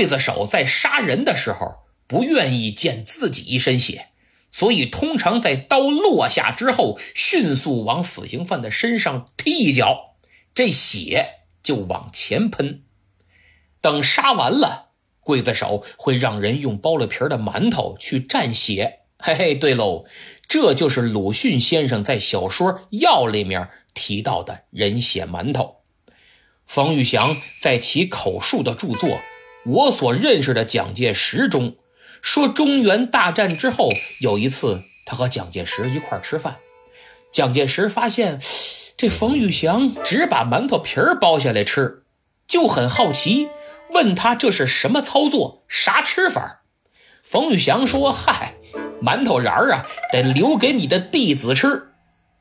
[0.00, 4.08] 刽子手在杀人的时候不愿意见自己一身血，
[4.50, 10.16] 所以通常在刀落下之后，迅速往死刑犯的身上踢一脚，
[10.54, 12.82] 这血就往前喷。
[13.82, 14.92] 等杀完了，
[15.22, 19.00] 刽子手会让人用剥了皮的馒头去蘸血。
[19.18, 20.06] 嘿嘿，对喽，
[20.48, 25.76] 这就是鲁迅先生在小说《药》里面提到的人血馒头。
[26.66, 29.08] 冯玉祥在其口述的著作
[29.66, 31.76] 《我所认识的蒋介石》中
[32.22, 33.90] 说，中原大战之后
[34.20, 36.56] 有一次，他和蒋介石一块吃饭，
[37.32, 38.38] 蒋介石发现
[38.96, 42.04] 这冯玉祥只把馒头皮儿剥下来吃，
[42.46, 43.48] 就很好奇，
[43.90, 46.62] 问他这是什么操作，啥吃法？
[47.22, 48.56] 冯玉祥说：“嗨，
[49.02, 51.88] 馒头瓤儿啊，得留给你的弟子吃。”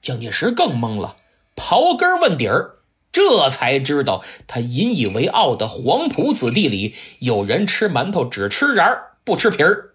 [0.00, 1.16] 蒋介石更懵了，
[1.56, 2.75] 刨根问底儿。
[3.16, 9.94] 这才知道，他引以为傲的黄埔子弟里有人吃馒头只吃瓤不吃皮儿。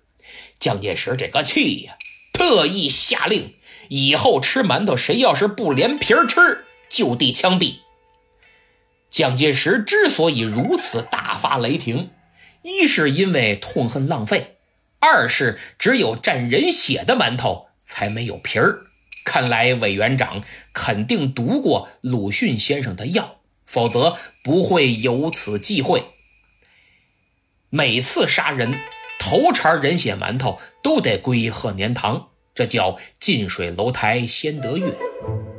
[0.57, 1.99] 蒋介石这个气呀，
[2.33, 3.53] 特意下令，
[3.89, 7.81] 以后吃馒头谁要是不连皮儿吃，就地枪毙。
[9.11, 12.09] 蒋介石之所以如此大发雷霆，
[12.63, 14.57] 一是因为痛恨浪费，
[14.99, 18.87] 二是只有蘸人血的馒头才没有皮儿。
[19.31, 20.43] 看来委员长
[20.73, 26.03] 肯定读过鲁迅先生的药，否则不会有此忌讳。
[27.69, 28.73] 每次杀人，
[29.17, 34.97] 头茬人血馒头都得归贺年堂，这叫近水楼台先得月。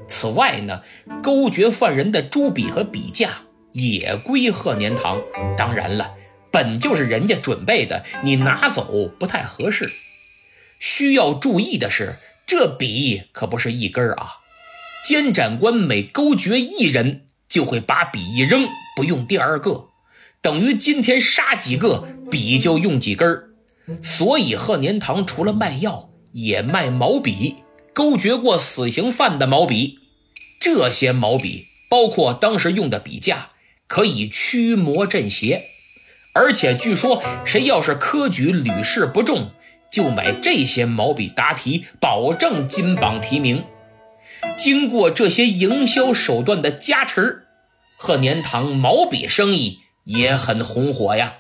[0.07, 0.83] 此外呢，
[1.23, 5.23] 勾决犯人的朱笔和笔架也归贺年堂。
[5.57, 6.15] 当然了，
[6.51, 9.91] 本就是人家准备的，你拿走不太合适。
[10.79, 12.19] 需要注意的是。
[12.55, 14.43] 这笔可不是一根儿啊！
[15.03, 19.87] 监斩官每勾决一人，就会把笔一扔，不用第二个，
[20.43, 23.49] 等于今天杀几个，笔就用几根儿
[24.03, 27.57] 所以贺年堂除了卖药，也卖毛笔，
[27.95, 30.01] 勾决过死刑犯的毛笔。
[30.61, 33.49] 这些毛笔包括当时用的笔架，
[33.87, 35.71] 可以驱魔镇邪，
[36.35, 39.53] 而且据说谁要是科举屡试不中。
[39.93, 43.65] 就买这些毛笔答题，保证金榜题名。
[44.57, 47.47] 经过这些营销手段的加持，
[47.99, 51.35] 鹤年堂毛笔生意也很红火呀。